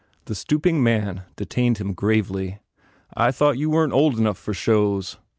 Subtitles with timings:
[0.25, 2.57] The stooping man detained him gravely.
[3.15, 5.17] "I thought you weren t old enough for shows."